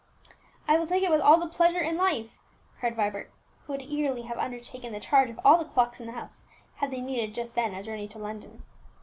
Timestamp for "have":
4.23-4.39